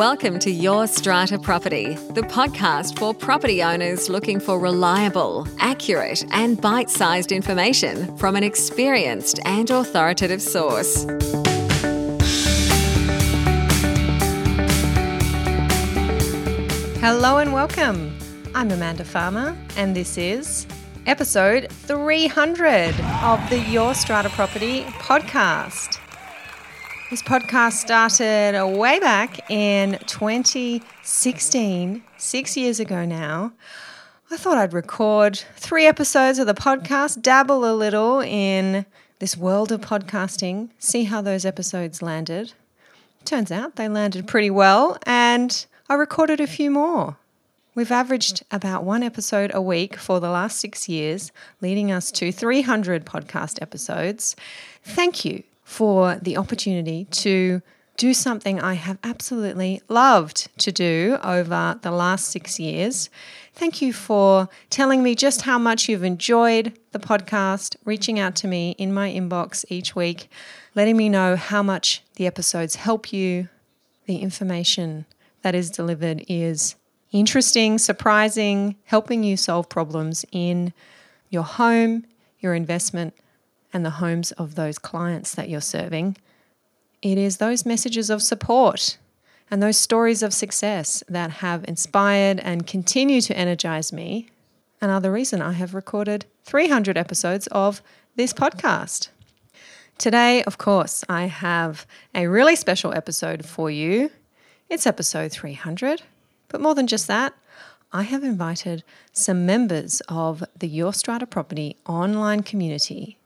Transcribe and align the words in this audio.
Welcome 0.00 0.38
to 0.38 0.50
Your 0.50 0.86
Strata 0.86 1.38
Property, 1.38 1.92
the 2.14 2.22
podcast 2.22 2.98
for 2.98 3.12
property 3.12 3.62
owners 3.62 4.08
looking 4.08 4.40
for 4.40 4.58
reliable, 4.58 5.46
accurate, 5.58 6.24
and 6.32 6.58
bite 6.58 6.88
sized 6.88 7.32
information 7.32 8.16
from 8.16 8.34
an 8.34 8.42
experienced 8.42 9.40
and 9.44 9.68
authoritative 9.68 10.40
source. 10.40 11.04
Hello 17.02 17.36
and 17.36 17.52
welcome. 17.52 18.16
I'm 18.54 18.70
Amanda 18.70 19.04
Farmer, 19.04 19.54
and 19.76 19.94
this 19.94 20.16
is 20.16 20.66
episode 21.04 21.70
300 21.70 22.98
of 23.22 23.50
the 23.50 23.58
Your 23.68 23.92
Strata 23.92 24.30
Property 24.30 24.84
podcast. 24.84 25.98
This 27.10 27.22
podcast 27.22 27.72
started 27.72 28.78
way 28.78 29.00
back 29.00 29.50
in 29.50 29.98
2016, 30.06 32.04
six 32.16 32.56
years 32.56 32.78
ago 32.78 33.04
now. 33.04 33.52
I 34.30 34.36
thought 34.36 34.58
I'd 34.58 34.72
record 34.72 35.42
three 35.56 35.86
episodes 35.86 36.38
of 36.38 36.46
the 36.46 36.54
podcast, 36.54 37.20
dabble 37.20 37.68
a 37.68 37.74
little 37.74 38.20
in 38.20 38.86
this 39.18 39.36
world 39.36 39.72
of 39.72 39.80
podcasting, 39.80 40.68
see 40.78 41.02
how 41.02 41.20
those 41.20 41.44
episodes 41.44 42.00
landed. 42.00 42.52
Turns 43.24 43.50
out 43.50 43.74
they 43.74 43.88
landed 43.88 44.28
pretty 44.28 44.50
well, 44.50 44.96
and 45.02 45.66
I 45.88 45.94
recorded 45.94 46.40
a 46.40 46.46
few 46.46 46.70
more. 46.70 47.16
We've 47.74 47.90
averaged 47.90 48.44
about 48.52 48.84
one 48.84 49.02
episode 49.02 49.50
a 49.52 49.60
week 49.60 49.96
for 49.96 50.20
the 50.20 50.30
last 50.30 50.60
six 50.60 50.88
years, 50.88 51.32
leading 51.60 51.90
us 51.90 52.12
to 52.12 52.30
300 52.30 53.04
podcast 53.04 53.60
episodes. 53.60 54.36
Thank 54.84 55.24
you 55.24 55.42
for 55.70 56.16
the 56.16 56.36
opportunity 56.36 57.04
to 57.12 57.62
do 57.96 58.12
something 58.12 58.60
I 58.60 58.74
have 58.74 58.98
absolutely 59.04 59.80
loved 59.88 60.48
to 60.58 60.72
do 60.72 61.16
over 61.22 61.78
the 61.80 61.92
last 61.92 62.26
six 62.26 62.58
years. 62.58 63.08
Thank 63.54 63.80
you 63.80 63.92
for 63.92 64.48
telling 64.68 65.00
me 65.00 65.14
just 65.14 65.42
how 65.42 65.60
much 65.60 65.88
you've 65.88 66.02
enjoyed 66.02 66.76
the 66.90 66.98
podcast, 66.98 67.76
reaching 67.84 68.18
out 68.18 68.34
to 68.36 68.48
me 68.48 68.74
in 68.78 68.92
my 68.92 69.12
inbox 69.12 69.64
each 69.68 69.94
week, 69.94 70.28
letting 70.74 70.96
me 70.96 71.08
know 71.08 71.36
how 71.36 71.62
much 71.62 72.02
the 72.16 72.26
episodes 72.26 72.74
help 72.74 73.12
you. 73.12 73.48
The 74.06 74.16
information 74.16 75.06
that 75.42 75.54
is 75.54 75.70
delivered 75.70 76.24
is 76.26 76.74
interesting, 77.12 77.78
surprising, 77.78 78.74
helping 78.86 79.22
you 79.22 79.36
solve 79.36 79.68
problems 79.68 80.24
in 80.32 80.72
your 81.28 81.44
home, 81.44 82.06
your 82.40 82.54
investment, 82.54 83.14
and 83.72 83.84
the 83.84 83.90
homes 83.90 84.32
of 84.32 84.54
those 84.54 84.78
clients 84.78 85.34
that 85.34 85.48
you're 85.48 85.60
serving. 85.60 86.16
It 87.02 87.18
is 87.18 87.36
those 87.36 87.64
messages 87.64 88.10
of 88.10 88.22
support 88.22 88.98
and 89.50 89.62
those 89.62 89.76
stories 89.76 90.22
of 90.22 90.32
success 90.32 91.02
that 91.08 91.30
have 91.30 91.64
inspired 91.66 92.40
and 92.40 92.66
continue 92.66 93.20
to 93.22 93.36
energize 93.36 93.92
me 93.92 94.28
and 94.80 94.90
are 94.90 95.00
the 95.00 95.10
reason 95.10 95.42
I 95.42 95.52
have 95.52 95.74
recorded 95.74 96.24
300 96.44 96.96
episodes 96.96 97.46
of 97.48 97.82
this 98.16 98.32
podcast. 98.32 99.08
Today, 99.98 100.42
of 100.44 100.56
course, 100.56 101.04
I 101.08 101.26
have 101.26 101.86
a 102.14 102.26
really 102.26 102.56
special 102.56 102.94
episode 102.94 103.44
for 103.44 103.70
you. 103.70 104.10
It's 104.68 104.86
episode 104.86 105.32
300, 105.32 106.02
but 106.48 106.60
more 106.60 106.74
than 106.74 106.86
just 106.86 107.06
that, 107.08 107.34
I 107.92 108.02
have 108.04 108.22
invited 108.22 108.84
some 109.12 109.44
members 109.44 110.00
of 110.08 110.44
the 110.56 110.68
Your 110.68 110.94
Strata 110.94 111.26
Property 111.26 111.76
online 111.86 112.42
community 112.42 113.18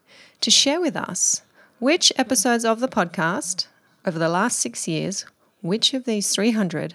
to 0.44 0.50
share 0.50 0.78
with 0.78 0.94
us 0.94 1.40
which 1.78 2.12
episodes 2.16 2.66
of 2.66 2.78
the 2.78 2.88
podcast 2.88 3.66
over 4.04 4.18
the 4.18 4.28
last 4.28 4.58
six 4.58 4.86
years, 4.86 5.24
which 5.62 5.94
of 5.94 6.04
these 6.04 6.34
300 6.34 6.92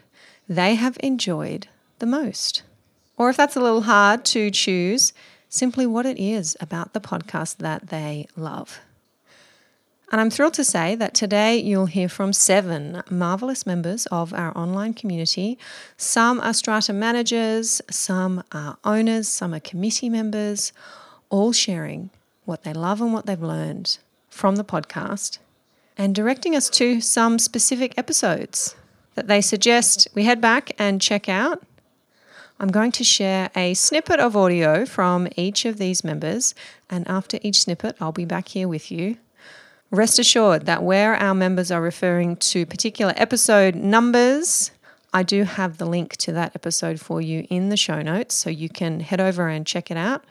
they 0.47 0.75
have 0.75 0.99
enjoyed 1.01 1.67
the 1.97 2.05
most. 2.05 2.61
Or 3.17 3.27
if 3.31 3.37
that's 3.37 3.55
a 3.55 3.59
little 3.59 3.81
hard 3.81 4.23
to 4.25 4.51
choose, 4.51 5.13
simply 5.49 5.87
what 5.87 6.05
it 6.05 6.19
is 6.19 6.55
about 6.61 6.93
the 6.93 7.01
podcast 7.01 7.57
that 7.57 7.87
they 7.87 8.27
love. 8.37 8.81
And 10.11 10.21
I'm 10.21 10.29
thrilled 10.29 10.53
to 10.55 10.63
say 10.63 10.93
that 10.93 11.15
today 11.15 11.57
you'll 11.57 11.87
hear 11.87 12.07
from 12.07 12.33
seven 12.33 13.01
marvelous 13.09 13.65
members 13.65 14.05
of 14.07 14.31
our 14.31 14.55
online 14.55 14.93
community. 14.93 15.57
Some 15.97 16.39
are 16.41 16.53
strata 16.53 16.93
managers, 16.93 17.81
some 17.89 18.43
are 18.51 18.77
owners, 18.83 19.27
some 19.27 19.55
are 19.55 19.59
committee 19.59 20.09
members, 20.09 20.71
all 21.31 21.51
sharing 21.51 22.11
what 22.49 22.63
they 22.63 22.73
love 22.73 22.99
and 22.99 23.13
what 23.13 23.25
they've 23.25 23.41
learned 23.41 23.99
from 24.29 24.57
the 24.57 24.63
podcast 24.65 25.37
and 25.97 26.15
directing 26.15 26.55
us 26.55 26.69
to 26.69 26.99
some 26.99 27.37
specific 27.37 27.93
episodes 27.97 28.75
that 29.15 29.27
they 29.27 29.41
suggest 29.41 30.07
we 30.15 30.23
head 30.23 30.41
back 30.41 30.71
and 30.79 31.01
check 31.01 31.29
out. 31.29 31.61
I'm 32.59 32.69
going 32.69 32.91
to 32.93 33.03
share 33.03 33.51
a 33.55 33.73
snippet 33.73 34.19
of 34.19 34.35
audio 34.35 34.85
from 34.85 35.27
each 35.35 35.63
of 35.65 35.77
these 35.77 36.03
members, 36.03 36.55
and 36.89 37.07
after 37.07 37.37
each 37.41 37.61
snippet, 37.61 37.95
I'll 38.01 38.11
be 38.11 38.25
back 38.25 38.49
here 38.49 38.67
with 38.67 38.91
you. 38.91 39.17
Rest 39.91 40.19
assured 40.19 40.65
that 40.65 40.83
where 40.83 41.15
our 41.15 41.33
members 41.33 41.71
are 41.71 41.81
referring 41.81 42.35
to 42.37 42.65
particular 42.65 43.13
episode 43.15 43.75
numbers, 43.75 44.71
I 45.13 45.23
do 45.23 45.43
have 45.43 45.77
the 45.77 45.85
link 45.85 46.15
to 46.17 46.31
that 46.33 46.53
episode 46.55 46.99
for 46.99 47.21
you 47.21 47.47
in 47.49 47.69
the 47.69 47.77
show 47.77 48.01
notes, 48.01 48.35
so 48.35 48.49
you 48.49 48.69
can 48.69 48.99
head 48.99 49.21
over 49.21 49.47
and 49.47 49.65
check 49.65 49.89
it 49.89 49.97
out. 49.97 50.23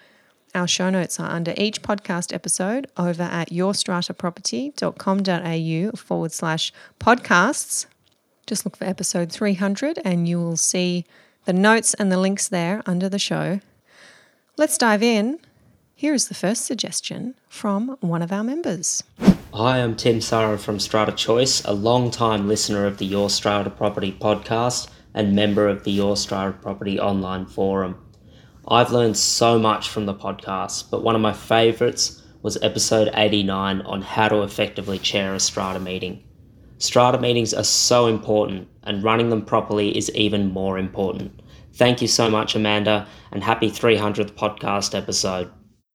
Our 0.54 0.66
show 0.66 0.88
notes 0.91 1.20
are 1.20 1.31
under 1.31 1.53
each 1.56 1.82
podcast 1.82 2.34
episode 2.34 2.86
over 2.97 3.22
at 3.25 3.50
yourstrataproperty.com.au 3.50 5.97
forward 5.97 6.32
slash 6.32 6.72
podcasts. 6.98 7.86
Just 8.47 8.64
look 8.64 8.76
for 8.76 8.84
episode 8.84 9.31
300 9.31 10.00
and 10.04 10.26
you 10.26 10.38
will 10.38 10.56
see 10.56 11.04
the 11.44 11.53
notes 11.53 11.92
and 11.94 12.10
the 12.10 12.16
links 12.16 12.48
there 12.48 12.82
under 12.86 13.09
the 13.09 13.19
show. 13.19 13.60
Let's 14.56 14.78
dive 14.78 15.03
in. 15.03 15.38
Here 15.94 16.14
is 16.14 16.28
the 16.28 16.34
first 16.34 16.65
suggestion 16.65 17.34
from 17.48 17.97
one 18.00 18.22
of 18.22 18.32
our 18.32 18.44
members. 18.44 19.03
Hi, 19.53 19.82
I'm 19.82 19.97
Tim 19.97 20.20
Sarah 20.20 20.59
from 20.59 20.78
Strata 20.78 21.12
Choice, 21.12 21.65
a 21.65 21.72
long-time 21.72 22.47
listener 22.48 22.86
of 22.86 22.98
the 22.98 23.06
Your 23.06 23.28
Strata 23.28 23.70
Property 23.70 24.12
podcast 24.12 24.88
and 25.12 25.34
member 25.34 25.66
of 25.69 25.82
the 25.84 25.91
Your 25.91 26.16
Strata 26.16 26.53
Property 26.53 27.00
online 27.00 27.47
forum. 27.47 27.97
I've 28.71 28.93
learned 28.93 29.17
so 29.17 29.59
much 29.59 29.89
from 29.89 30.05
the 30.05 30.15
podcast, 30.15 30.91
but 30.91 31.03
one 31.03 31.15
of 31.15 31.23
my 31.23 31.33
favourites 31.33 32.23
was 32.43 32.62
episode 32.62 33.11
89 33.15 33.81
on 33.81 34.03
how 34.03 34.29
to 34.29 34.43
effectively 34.43 34.99
chair 34.99 35.34
a 35.34 35.41
strata 35.41 35.81
meeting. 35.81 36.23
Strata 36.77 37.19
meetings 37.19 37.55
are 37.55 37.65
so 37.65 38.07
important, 38.09 38.69
and 38.83 39.03
running 39.03 39.31
them 39.31 39.43
properly 39.43 39.97
is 39.97 40.15
even 40.15 40.53
more 40.53 40.78
important. 40.78 41.41
Thank 41.73 42.03
you 42.03 42.09
so 42.09 42.28
much, 42.28 42.55
Amanda, 42.55 43.07
and 43.33 43.43
happy 43.43 43.71
300th 43.71 44.33
podcast 44.33 44.95
episode. 44.95 45.51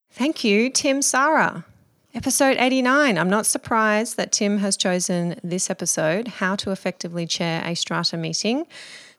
Thank 0.09 0.43
you, 0.43 0.71
Tim 0.71 1.03
Sarah. 1.03 1.65
Episode 2.15 2.57
89. 2.59 3.17
I'm 3.17 3.29
not 3.29 3.45
surprised 3.45 4.17
that 4.17 4.31
Tim 4.31 4.57
has 4.57 4.77
chosen 4.77 5.39
this 5.43 5.69
episode, 5.69 6.27
How 6.27 6.55
to 6.57 6.71
Effectively 6.71 7.27
Chair 7.27 7.61
a 7.65 7.75
Strata 7.75 8.17
Meeting. 8.17 8.65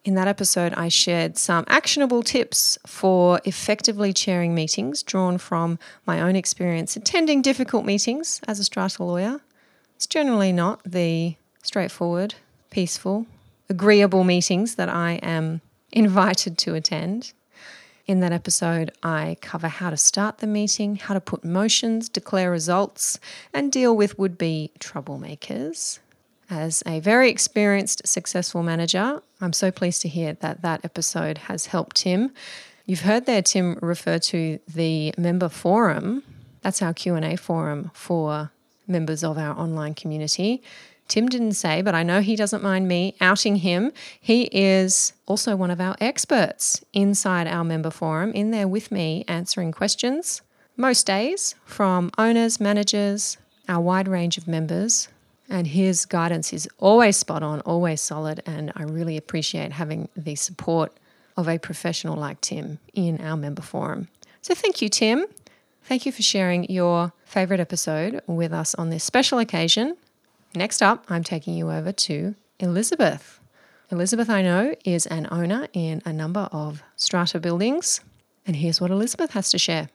In 0.05 0.13
that 0.13 0.27
episode, 0.27 0.71
I 0.75 0.87
shared 0.87 1.35
some 1.35 1.65
actionable 1.67 2.21
tips 2.21 2.77
for 2.85 3.41
effectively 3.43 4.13
chairing 4.13 4.53
meetings 4.53 5.01
drawn 5.01 5.39
from 5.39 5.79
my 6.05 6.21
own 6.21 6.35
experience 6.35 6.95
attending 6.95 7.41
difficult 7.41 7.85
meetings 7.85 8.39
as 8.47 8.59
a 8.59 8.63
strata 8.63 9.03
lawyer. 9.03 9.41
It's 9.95 10.05
generally 10.05 10.51
not 10.51 10.79
the 10.83 11.37
straightforward, 11.63 12.35
peaceful, 12.69 13.25
agreeable 13.67 14.23
meetings 14.23 14.75
that 14.75 14.89
I 14.89 15.13
am 15.23 15.61
invited 15.91 16.59
to 16.59 16.75
attend. 16.75 17.33
In 18.05 18.19
that 18.19 18.31
episode, 18.31 18.91
I 19.01 19.37
cover 19.41 19.67
how 19.67 19.89
to 19.89 19.97
start 19.97 20.37
the 20.37 20.45
meeting, 20.45 20.97
how 20.97 21.15
to 21.15 21.19
put 21.19 21.43
motions, 21.43 22.09
declare 22.09 22.51
results, 22.51 23.19
and 23.51 23.71
deal 23.71 23.97
with 23.97 24.19
would 24.19 24.37
be 24.37 24.71
troublemakers. 24.79 25.97
As 26.49 26.83
a 26.85 26.99
very 26.99 27.29
experienced, 27.29 28.07
successful 28.07 28.61
manager, 28.61 29.21
I'm 29.41 29.53
so 29.53 29.71
pleased 29.71 30.01
to 30.03 30.07
hear 30.07 30.33
that 30.33 30.61
that 30.61 30.85
episode 30.85 31.39
has 31.39 31.67
helped 31.67 31.97
Tim. 31.97 32.31
You've 32.85 33.01
heard 33.01 33.25
there 33.25 33.41
Tim 33.41 33.79
refer 33.81 34.19
to 34.19 34.59
the 34.67 35.13
member 35.17 35.49
forum. 35.49 36.23
That's 36.61 36.81
our 36.81 36.93
Q&A 36.93 37.35
forum 37.35 37.89
for 37.93 38.51
members 38.87 39.23
of 39.23 39.37
our 39.39 39.57
online 39.57 39.95
community. 39.95 40.61
Tim 41.07 41.27
didn't 41.27 41.53
say, 41.53 41.81
but 41.81 41.95
I 41.95 42.03
know 42.03 42.21
he 42.21 42.35
doesn't 42.35 42.63
mind 42.63 42.87
me 42.87 43.15
outing 43.21 43.57
him. 43.57 43.91
He 44.19 44.43
is 44.51 45.13
also 45.25 45.55
one 45.55 45.71
of 45.71 45.81
our 45.81 45.95
experts 45.99 46.83
inside 46.93 47.47
our 47.47 47.63
member 47.63 47.91
forum, 47.91 48.31
in 48.33 48.51
there 48.51 48.67
with 48.67 48.91
me 48.91 49.25
answering 49.27 49.71
questions 49.71 50.41
most 50.77 51.07
days 51.07 51.55
from 51.63 52.11
owners, 52.17 52.59
managers, 52.59 53.37
our 53.69 53.81
wide 53.81 54.07
range 54.07 54.37
of 54.37 54.47
members 54.47 55.07
and 55.49 55.67
his 55.67 56.05
guidance 56.05 56.53
is 56.53 56.67
always 56.79 57.17
spot 57.17 57.43
on, 57.43 57.61
always 57.61 58.01
solid. 58.01 58.41
And 58.45 58.71
I 58.75 58.83
really 58.83 59.17
appreciate 59.17 59.73
having 59.73 60.09
the 60.15 60.35
support 60.35 60.91
of 61.37 61.47
a 61.47 61.59
professional 61.59 62.15
like 62.15 62.41
Tim 62.41 62.79
in 62.93 63.21
our 63.21 63.37
member 63.37 63.61
forum. 63.61 64.07
So 64.41 64.53
thank 64.55 64.81
you, 64.81 64.89
Tim. 64.89 65.25
Thank 65.83 66.05
you 66.05 66.11
for 66.11 66.23
sharing 66.23 66.69
your 66.69 67.13
favorite 67.25 67.59
episode 67.59 68.21
with 68.27 68.51
us 68.53 68.73
on 68.75 68.89
this 68.89 69.03
special 69.03 69.39
occasion. 69.39 69.97
Next 70.55 70.81
up, 70.81 71.05
I'm 71.09 71.23
taking 71.23 71.53
you 71.53 71.71
over 71.71 71.91
to 71.91 72.35
Elizabeth. 72.59 73.39
Elizabeth, 73.91 74.29
I 74.29 74.41
know, 74.41 74.73
is 74.83 75.05
an 75.05 75.27
owner 75.29 75.67
in 75.73 76.01
a 76.05 76.13
number 76.13 76.49
of 76.51 76.81
strata 76.95 77.39
buildings. 77.39 78.01
And 78.47 78.55
here's 78.55 78.81
what 78.81 78.89
Elizabeth 78.89 79.31
has 79.31 79.51
to 79.51 79.59
share. 79.59 79.89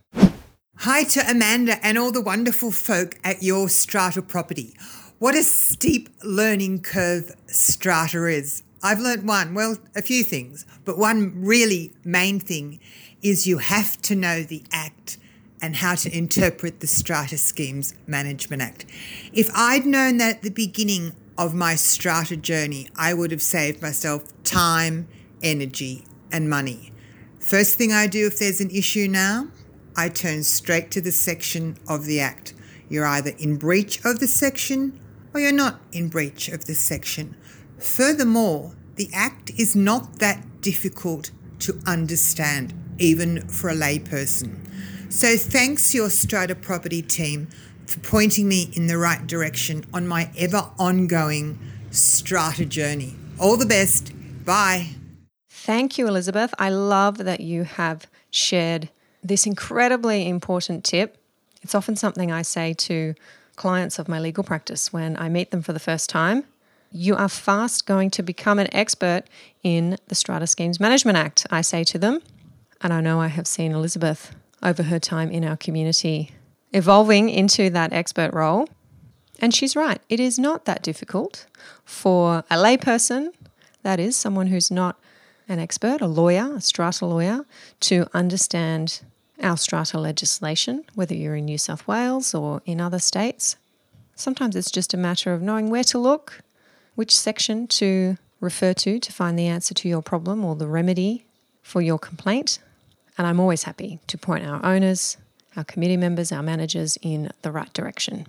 Hi 0.79 1.05
to 1.05 1.21
Amanda 1.29 1.85
and 1.85 1.99
all 1.99 2.13
the 2.13 2.21
wonderful 2.21 2.71
folk 2.71 3.19
at 3.25 3.43
your 3.43 3.69
strata 3.69 4.23
property. 4.23 4.77
What 5.21 5.35
a 5.35 5.43
steep 5.43 6.09
learning 6.25 6.81
curve 6.81 7.37
strata 7.47 8.25
is. 8.25 8.63
I've 8.83 9.01
learnt 9.01 9.23
one, 9.25 9.53
well, 9.53 9.77
a 9.95 10.01
few 10.01 10.25
things, 10.25 10.65
but 10.87 10.97
one 10.97 11.35
really 11.45 11.93
main 12.03 12.41
thing 12.41 12.81
is 13.21 13.47
you 13.47 13.59
have 13.59 14.01
to 14.01 14.15
know 14.15 14.43
the 14.43 14.63
Act 14.73 15.19
and 15.61 15.77
how 15.77 15.95
to 15.97 16.17
interpret 16.17 16.81
the 16.81 16.87
Strata 16.87 17.37
Schemes 17.37 17.93
Management 18.07 18.63
Act. 18.63 18.87
If 19.31 19.51
I'd 19.55 19.85
known 19.85 20.17
that 20.17 20.37
at 20.37 20.43
the 20.43 20.49
beginning 20.49 21.13
of 21.37 21.53
my 21.53 21.75
strata 21.75 22.39
journey, 22.39 22.89
I 22.97 23.13
would 23.13 23.31
have 23.31 23.43
saved 23.43 23.83
myself 23.83 24.25
time, 24.43 25.07
energy, 25.43 26.07
and 26.33 26.49
money. 26.49 26.93
First 27.41 27.77
thing 27.77 27.93
I 27.93 28.07
do 28.07 28.27
if 28.27 28.39
there's 28.39 28.63
an 28.63 28.71
issue 28.71 29.07
now, 29.07 29.49
I 29.95 30.09
turn 30.09 30.45
straight 30.45 30.91
to 30.93 31.03
the 31.03 31.13
section 31.13 31.77
of 31.87 32.07
the 32.07 32.21
Act. 32.21 32.55
You're 32.89 33.07
either 33.07 33.33
in 33.39 33.57
breach 33.57 34.03
of 34.03 34.19
the 34.19 34.27
section 34.27 34.99
or 35.33 35.41
you're 35.41 35.53
not 35.53 35.81
in 35.93 36.09
breach 36.09 36.49
of 36.49 36.67
the 36.67 36.75
section. 36.75 37.37
Furthermore, 37.79 38.75
the 38.97 39.09
Act 39.15 39.51
is 39.59 39.75
not 39.75 40.19
that 40.19 40.61
difficult 40.61 41.31
to 41.61 41.81
understand, 41.87 42.75
even 42.99 43.47
for 43.49 43.71
a 43.71 43.75
layperson. 43.75 44.59
So 45.13 45.37
thanks 45.37 45.95
your 45.95 46.11
Strata 46.11 46.55
property 46.55 47.03
team 47.03 47.49
for 47.87 48.01
pointing 48.01 48.47
me 48.47 48.71
in 48.75 48.87
the 48.87 48.99
right 48.99 49.27
direction 49.27 49.85
on 49.93 50.07
my 50.07 50.31
ever 50.39 50.71
ongoing 50.79 51.59
strata 51.91 52.65
journey. 52.65 53.17
All 53.39 53.57
the 53.57 53.67
best. 53.67 54.13
Bye. 54.45 54.91
Thank 55.49 55.99
you, 55.99 56.07
Elizabeth. 56.07 56.55
I 56.59 56.71
love 56.71 57.19
that 57.19 57.41
you 57.41 57.65
have 57.65 58.07
shared 58.31 58.91
this 59.23 59.47
incredibly 59.47 60.29
important 60.29 60.85
tip. 60.85 61.19
It's 61.63 61.75
often 61.75 61.97
something 61.97 62.31
I 62.31 62.43
say 62.43 62.75
to 62.75 63.15
clients 63.61 63.99
of 63.99 64.09
my 64.09 64.19
legal 64.19 64.43
practice 64.43 64.91
when 64.91 65.19
I 65.19 65.29
meet 65.29 65.51
them 65.51 65.61
for 65.61 65.75
the 65.75 65.79
first 65.79 66.09
time. 66.09 66.45
You 66.91 67.15
are 67.15 67.29
fast 67.29 67.85
going 67.85 68.11
to 68.13 68.23
become 68.23 68.59
an 68.59 68.75
expert 68.75 69.25
in 69.63 69.99
the 70.09 70.15
Strata 70.15 70.47
Schemes 70.47 70.81
Management 70.81 71.19
Act, 71.19 71.47
I 71.51 71.61
say 71.61 71.85
to 71.85 71.99
them. 71.99 72.23
And 72.81 72.91
I 72.91 73.03
know 73.03 73.21
I 73.21 73.27
have 73.27 73.47
seen 73.47 73.73
Elizabeth 73.73 74.35
over 74.63 74.85
her 74.85 74.99
time 74.99 75.31
in 75.31 75.45
our 75.45 75.59
community, 75.59 76.31
evolving 76.73 77.29
into 77.29 77.69
that 77.69 77.93
expert 77.93 78.33
role. 78.33 78.67
And 79.41 79.53
she's 79.53 79.77
right, 79.77 80.01
it 80.09 80.21
is 80.21 80.39
not 80.39 80.65
that 80.65 80.83
difficult 80.83 81.47
for 81.85 82.45
a 82.51 82.57
layperson, 82.57 83.29
that 83.83 84.01
is, 84.01 84.17
someone 84.17 84.47
who's 84.47 84.71
not 84.71 84.99
an 85.51 85.59
expert, 85.59 86.01
a 86.01 86.07
lawyer, 86.07 86.55
a 86.57 86.63
strata 86.63 87.05
lawyer, 87.05 87.45
to 87.81 88.07
understand 88.15 89.03
our 89.43 89.57
strata 89.57 89.99
legislation, 89.99 90.85
whether 90.95 91.15
you're 91.15 91.37
in 91.37 91.45
New 91.47 91.59
South 91.59 91.87
Wales 91.87 92.35
or 92.35 92.63
in 92.67 92.81
other 92.81 92.99
states. 92.99 93.57
Sometimes 94.15 94.57
it's 94.57 94.71
just 94.71 94.95
a 94.95 94.97
matter 94.97 95.33
of 95.33 95.43
knowing 95.43 95.71
where 95.71 95.85
to 95.85 95.99
look, 95.99 96.43
which 96.95 97.17
section 97.17 97.67
to 97.69 98.17
refer 98.41 98.73
to 98.75 98.99
to 98.99 99.13
find 99.13 99.39
the 99.39 99.47
answer 99.47 99.75
to 99.75 99.89
your 99.89 100.03
problem 100.03 100.45
or 100.45 100.57
the 100.57 100.67
remedy 100.67 101.25
for 101.63 101.81
your 101.81 101.99
complaint. 101.99 102.59
And 103.17 103.27
I'm 103.27 103.41
always 103.41 103.65
happy 103.65 104.01
to 104.07 104.19
point 104.19 104.47
our 104.47 104.65
owners, 104.65 105.17
our 105.57 105.65
committee 105.65 105.97
members, 105.97 106.33
our 106.33 106.43
managers 106.43 106.99
in 107.03 107.31
the 107.43 107.53
right 107.53 107.73
direction. 107.73 108.27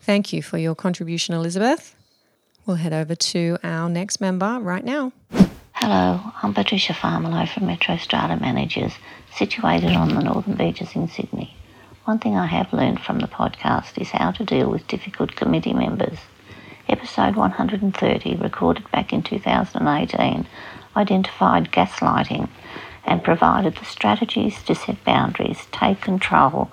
Thank 0.00 0.32
you 0.32 0.42
for 0.42 0.58
your 0.58 0.74
contribution, 0.74 1.34
Elizabeth. 1.34 1.96
We'll 2.66 2.76
head 2.76 2.92
over 2.92 3.14
to 3.14 3.58
our 3.62 3.88
next 3.88 4.20
member 4.20 4.58
right 4.60 4.84
now. 4.84 5.12
Hello, 5.86 6.32
I'm 6.42 6.54
Patricia 6.54 6.94
Farmelo 6.94 7.46
from 7.46 7.66
Metro 7.66 7.98
Strata 7.98 8.36
Managers, 8.40 8.94
situated 9.30 9.90
on 9.90 10.14
the 10.14 10.22
Northern 10.22 10.54
Beaches 10.54 10.96
in 10.96 11.08
Sydney. 11.08 11.54
One 12.06 12.18
thing 12.18 12.38
I 12.38 12.46
have 12.46 12.72
learned 12.72 13.02
from 13.02 13.18
the 13.18 13.28
podcast 13.28 14.00
is 14.00 14.08
how 14.08 14.30
to 14.30 14.46
deal 14.46 14.70
with 14.70 14.88
difficult 14.88 15.36
committee 15.36 15.74
members. 15.74 16.16
Episode 16.88 17.36
130, 17.36 18.34
recorded 18.36 18.90
back 18.92 19.12
in 19.12 19.22
2018, 19.22 20.46
identified 20.96 21.70
gaslighting 21.70 22.48
and 23.04 23.22
provided 23.22 23.76
the 23.76 23.84
strategies 23.84 24.62
to 24.62 24.74
set 24.74 25.04
boundaries, 25.04 25.66
take 25.70 26.00
control, 26.00 26.72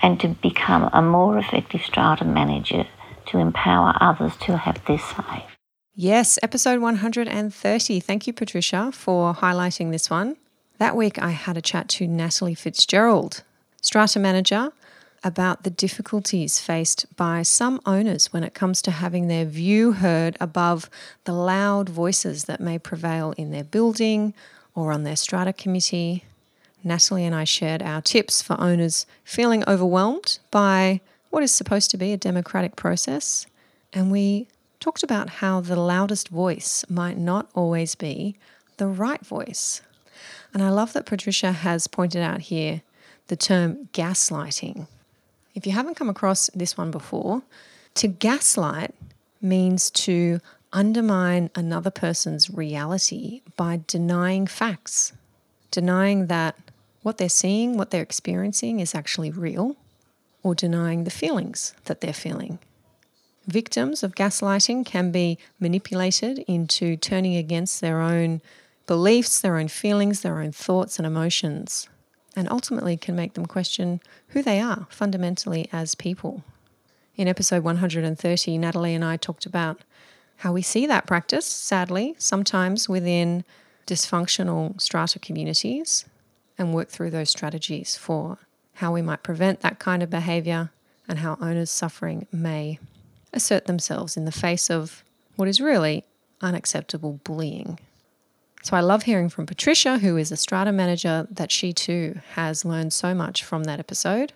and 0.00 0.20
to 0.20 0.28
become 0.28 0.88
a 0.92 1.02
more 1.02 1.36
effective 1.36 1.82
strata 1.82 2.24
manager 2.24 2.86
to 3.26 3.38
empower 3.38 3.96
others 4.00 4.36
to 4.36 4.56
have 4.58 4.84
their 4.84 5.00
say. 5.00 5.51
Yes, 5.94 6.38
episode 6.42 6.80
130. 6.80 8.00
Thank 8.00 8.26
you, 8.26 8.32
Patricia, 8.32 8.90
for 8.92 9.34
highlighting 9.34 9.90
this 9.90 10.08
one. 10.08 10.38
That 10.78 10.96
week, 10.96 11.18
I 11.18 11.32
had 11.32 11.58
a 11.58 11.62
chat 11.62 11.90
to 11.90 12.06
Natalie 12.06 12.54
Fitzgerald, 12.54 13.42
strata 13.82 14.18
manager, 14.18 14.72
about 15.22 15.64
the 15.64 15.70
difficulties 15.70 16.58
faced 16.58 17.04
by 17.14 17.42
some 17.42 17.78
owners 17.84 18.32
when 18.32 18.42
it 18.42 18.54
comes 18.54 18.80
to 18.82 18.90
having 18.90 19.28
their 19.28 19.44
view 19.44 19.92
heard 19.92 20.38
above 20.40 20.88
the 21.24 21.34
loud 21.34 21.90
voices 21.90 22.44
that 22.44 22.58
may 22.58 22.78
prevail 22.78 23.34
in 23.36 23.50
their 23.50 23.62
building 23.62 24.32
or 24.74 24.92
on 24.92 25.02
their 25.02 25.14
strata 25.14 25.52
committee. 25.52 26.24
Natalie 26.82 27.26
and 27.26 27.34
I 27.34 27.44
shared 27.44 27.82
our 27.82 28.00
tips 28.00 28.40
for 28.40 28.58
owners 28.58 29.04
feeling 29.24 29.62
overwhelmed 29.68 30.38
by 30.50 31.02
what 31.28 31.42
is 31.42 31.52
supposed 31.52 31.90
to 31.90 31.98
be 31.98 32.14
a 32.14 32.16
democratic 32.16 32.76
process. 32.76 33.46
And 33.92 34.10
we 34.10 34.48
talked 34.82 35.02
about 35.02 35.30
how 35.30 35.60
the 35.60 35.76
loudest 35.76 36.28
voice 36.28 36.84
might 36.88 37.16
not 37.16 37.48
always 37.54 37.94
be 37.94 38.36
the 38.78 38.86
right 38.86 39.24
voice. 39.24 39.80
And 40.52 40.62
I 40.62 40.70
love 40.70 40.92
that 40.92 41.06
Patricia 41.06 41.52
has 41.52 41.86
pointed 41.86 42.20
out 42.20 42.40
here 42.40 42.82
the 43.28 43.36
term 43.36 43.88
gaslighting. 43.92 44.88
If 45.54 45.66
you 45.66 45.72
haven't 45.72 45.94
come 45.94 46.08
across 46.08 46.50
this 46.54 46.76
one 46.76 46.90
before, 46.90 47.42
to 47.94 48.08
gaslight 48.08 48.94
means 49.40 49.90
to 49.90 50.40
undermine 50.72 51.50
another 51.54 51.90
person's 51.90 52.50
reality 52.50 53.42
by 53.56 53.82
denying 53.86 54.46
facts, 54.46 55.12
denying 55.70 56.26
that 56.26 56.56
what 57.02 57.18
they're 57.18 57.28
seeing, 57.28 57.76
what 57.76 57.90
they're 57.90 58.02
experiencing 58.02 58.80
is 58.80 58.94
actually 58.94 59.30
real, 59.30 59.76
or 60.42 60.54
denying 60.54 61.04
the 61.04 61.10
feelings 61.10 61.74
that 61.84 62.00
they're 62.00 62.12
feeling. 62.12 62.58
Victims 63.46 64.02
of 64.02 64.14
gaslighting 64.14 64.86
can 64.86 65.10
be 65.10 65.38
manipulated 65.58 66.38
into 66.46 66.96
turning 66.96 67.36
against 67.36 67.80
their 67.80 68.00
own 68.00 68.40
beliefs, 68.86 69.40
their 69.40 69.58
own 69.58 69.68
feelings, 69.68 70.20
their 70.20 70.40
own 70.40 70.52
thoughts 70.52 70.98
and 70.98 71.06
emotions, 71.06 71.88
and 72.36 72.48
ultimately 72.50 72.96
can 72.96 73.16
make 73.16 73.34
them 73.34 73.46
question 73.46 74.00
who 74.28 74.42
they 74.42 74.60
are 74.60 74.86
fundamentally 74.90 75.68
as 75.72 75.94
people. 75.94 76.44
In 77.16 77.26
episode 77.26 77.64
130, 77.64 78.58
Natalie 78.58 78.94
and 78.94 79.04
I 79.04 79.16
talked 79.16 79.44
about 79.44 79.82
how 80.38 80.52
we 80.52 80.62
see 80.62 80.86
that 80.86 81.06
practice, 81.06 81.46
sadly, 81.46 82.14
sometimes 82.18 82.88
within 82.88 83.44
dysfunctional 83.86 84.80
strata 84.80 85.18
communities 85.18 86.04
and 86.56 86.72
work 86.72 86.88
through 86.88 87.10
those 87.10 87.30
strategies 87.30 87.96
for 87.96 88.38
how 88.74 88.92
we 88.92 89.02
might 89.02 89.22
prevent 89.22 89.60
that 89.60 89.78
kind 89.78 90.02
of 90.02 90.10
behaviour 90.10 90.70
and 91.08 91.18
how 91.18 91.36
owners 91.40 91.70
suffering 91.70 92.26
may 92.32 92.78
assert 93.32 93.66
themselves 93.66 94.16
in 94.16 94.24
the 94.24 94.32
face 94.32 94.70
of 94.70 95.02
what 95.36 95.48
is 95.48 95.60
really 95.60 96.04
unacceptable 96.40 97.20
bullying. 97.24 97.78
So 98.62 98.76
I 98.76 98.80
love 98.80 99.02
hearing 99.02 99.28
from 99.28 99.46
Patricia, 99.46 99.98
who 99.98 100.16
is 100.16 100.30
a 100.30 100.36
strata 100.36 100.70
manager, 100.70 101.26
that 101.30 101.50
she 101.50 101.72
too 101.72 102.20
has 102.34 102.64
learned 102.64 102.92
so 102.92 103.14
much 103.14 103.42
from 103.42 103.64
that 103.64 103.80
episode. 103.80 104.32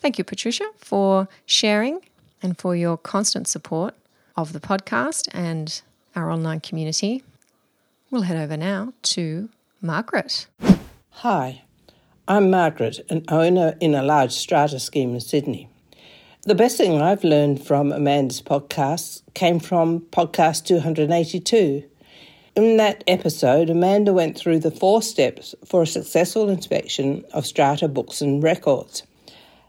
Thank 0.00 0.18
you, 0.18 0.24
Patricia, 0.24 0.66
for 0.76 1.28
sharing 1.46 2.00
and 2.42 2.56
for 2.58 2.76
your 2.76 2.96
constant 2.96 3.48
support 3.48 3.94
of 4.36 4.52
the 4.52 4.60
podcast 4.60 5.28
and 5.32 5.80
our 6.14 6.30
online 6.30 6.60
community. 6.60 7.24
We'll 8.10 8.22
head 8.22 8.36
over 8.36 8.56
now 8.56 8.92
to 9.02 9.48
Margaret. 9.80 10.46
Hi, 11.10 11.62
I'm 12.28 12.50
Margaret, 12.50 13.00
an 13.10 13.24
owner 13.28 13.76
in 13.80 13.94
a 13.94 14.02
large 14.02 14.32
strata 14.32 14.78
scheme 14.78 15.14
in 15.14 15.20
Sydney. 15.20 15.68
The 16.46 16.54
best 16.54 16.76
thing 16.76 17.00
I've 17.00 17.24
learned 17.24 17.64
from 17.64 17.90
Amanda's 17.90 18.42
podcast 18.42 19.22
came 19.32 19.58
from 19.58 20.00
podcast 20.00 20.66
282. 20.66 21.84
In 22.54 22.76
that 22.76 23.02
episode, 23.08 23.70
Amanda 23.70 24.12
went 24.12 24.36
through 24.36 24.58
the 24.58 24.70
four 24.70 25.00
steps 25.00 25.54
for 25.64 25.80
a 25.80 25.86
successful 25.86 26.50
inspection 26.50 27.24
of 27.32 27.46
strata 27.46 27.88
books 27.88 28.20
and 28.20 28.42
records. 28.42 29.04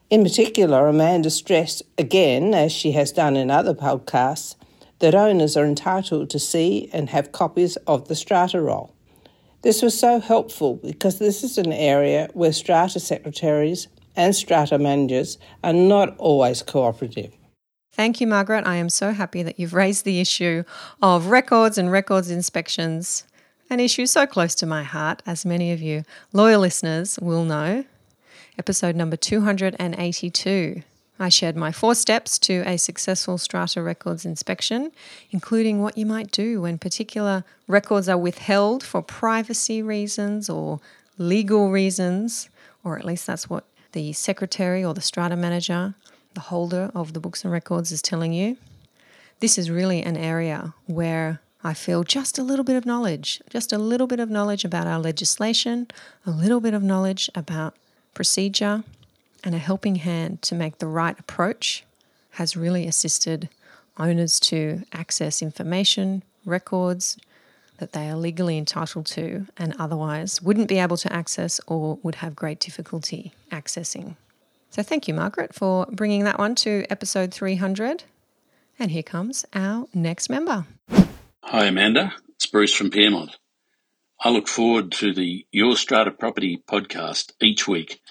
In 0.09 0.21
particular, 0.21 0.89
Amanda 0.89 1.29
stressed 1.29 1.81
again, 1.97 2.53
as 2.53 2.73
she 2.73 2.91
has 2.91 3.13
done 3.13 3.37
in 3.37 3.49
other 3.49 3.73
podcasts, 3.73 4.55
that 4.99 5.15
owners 5.15 5.55
are 5.55 5.65
entitled 5.65 6.29
to 6.31 6.39
see 6.39 6.89
and 6.91 7.09
have 7.09 7.31
copies 7.31 7.77
of 7.87 8.09
the 8.09 8.15
strata 8.15 8.59
roll. 8.59 8.93
This 9.61 9.81
was 9.81 9.97
so 9.97 10.19
helpful 10.19 10.75
because 10.83 11.19
this 11.19 11.41
is 11.41 11.57
an 11.57 11.71
area 11.71 12.27
where 12.33 12.51
strata 12.51 12.99
secretaries 12.99 13.87
and 14.15 14.35
strata 14.35 14.77
managers 14.77 15.37
are 15.63 15.73
not 15.73 16.15
always 16.17 16.61
cooperative. 16.61 17.33
Thank 17.93 18.19
you, 18.19 18.27
Margaret. 18.27 18.67
I 18.67 18.75
am 18.75 18.89
so 18.89 19.13
happy 19.13 19.41
that 19.43 19.59
you've 19.59 19.73
raised 19.73 20.03
the 20.03 20.19
issue 20.19 20.63
of 21.01 21.27
records 21.27 21.77
and 21.77 21.91
records 21.91 22.29
inspections, 22.29 23.23
an 23.69 23.79
issue 23.79 24.05
so 24.05 24.25
close 24.25 24.53
to 24.55 24.65
my 24.65 24.83
heart, 24.83 25.23
as 25.25 25.45
many 25.45 25.71
of 25.71 25.81
you 25.81 26.03
loyal 26.33 26.61
listeners 26.61 27.17
will 27.21 27.45
know. 27.45 27.85
Episode 28.57 28.95
number 28.95 29.15
282. 29.15 30.83
I 31.17 31.29
shared 31.29 31.55
my 31.55 31.71
four 31.71 31.95
steps 31.95 32.37
to 32.39 32.63
a 32.65 32.77
successful 32.77 33.37
Strata 33.37 33.81
Records 33.81 34.25
inspection, 34.25 34.91
including 35.31 35.81
what 35.81 35.97
you 35.97 36.05
might 36.05 36.31
do 36.31 36.61
when 36.61 36.77
particular 36.77 37.45
records 37.67 38.09
are 38.09 38.17
withheld 38.17 38.83
for 38.83 39.01
privacy 39.01 39.81
reasons 39.81 40.49
or 40.49 40.81
legal 41.17 41.71
reasons, 41.71 42.49
or 42.83 42.99
at 42.99 43.05
least 43.05 43.27
that's 43.27 43.49
what 43.49 43.63
the 43.95 44.13
secretary 44.13 44.83
or 44.85 44.93
the 44.93 45.01
strata 45.01 45.35
manager 45.35 45.95
the 46.35 46.41
holder 46.41 46.91
of 46.93 47.13
the 47.13 47.19
books 47.19 47.43
and 47.43 47.51
records 47.51 47.91
is 47.91 48.01
telling 48.01 48.33
you. 48.33 48.57
This 49.39 49.57
is 49.57 49.71
really 49.71 50.03
an 50.03 50.17
area 50.17 50.73
where 50.85 51.39
I 51.63 51.73
feel 51.73 52.03
just 52.03 52.37
a 52.37 52.43
little 52.43 52.65
bit 52.65 52.75
of 52.75 52.85
knowledge, 52.85 53.41
just 53.49 53.73
a 53.73 53.77
little 53.77 54.05
bit 54.05 54.19
of 54.19 54.29
knowledge 54.29 54.63
about 54.63 54.85
our 54.85 54.99
legislation, 54.99 55.87
a 56.25 56.31
little 56.31 56.59
bit 56.59 56.73
of 56.73 56.83
knowledge 56.83 57.29
about 57.33 57.75
procedure, 58.13 58.83
and 59.43 59.55
a 59.55 59.59
helping 59.59 59.95
hand 59.95 60.41
to 60.43 60.55
make 60.55 60.77
the 60.77 60.87
right 60.87 61.17
approach 61.19 61.83
has 62.31 62.57
really 62.57 62.85
assisted 62.85 63.49
owners 63.97 64.39
to 64.41 64.83
access 64.91 65.41
information, 65.41 66.21
records 66.45 67.17
that 67.77 67.93
they 67.93 68.09
are 68.09 68.15
legally 68.15 68.57
entitled 68.57 69.05
to 69.07 69.47
and 69.57 69.75
otherwise 69.77 70.41
wouldn't 70.41 70.67
be 70.67 70.79
able 70.79 70.97
to 70.97 71.11
access 71.11 71.59
or 71.67 71.99
would 72.03 72.15
have 72.15 72.35
great 72.35 72.59
difficulty 72.59 73.33
accessing. 73.51 74.15
So 74.69 74.83
thank 74.83 75.07
you, 75.07 75.13
Margaret, 75.13 75.53
for 75.53 75.85
bringing 75.91 76.23
that 76.25 76.39
one 76.39 76.55
to 76.55 76.85
episode 76.89 77.33
300. 77.33 78.03
And 78.77 78.91
here 78.91 79.03
comes 79.03 79.45
our 79.53 79.87
next 79.93 80.29
member. 80.29 80.65
Hi, 81.43 81.65
Amanda. 81.65 82.13
It's 82.35 82.45
Bruce 82.45 82.73
from 82.73 82.91
Pyrmont. 82.91 83.35
I 84.19 84.29
look 84.29 84.47
forward 84.47 84.91
to 84.93 85.13
the 85.13 85.45
Your 85.51 85.77
Strata 85.77 86.11
Property 86.11 86.61
podcast 86.67 87.31
each 87.41 87.67
week 87.67 88.01